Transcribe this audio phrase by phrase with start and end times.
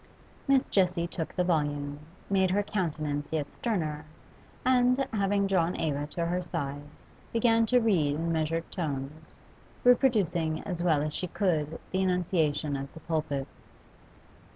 [0.47, 4.03] Miss Jessie took the volume, made her countenance yet sterner,
[4.65, 6.81] and, having drawn Eva to her side,
[7.31, 9.39] began to read in measured tones,
[9.83, 13.47] reproducing as well as she could the enunciation of the pulpit.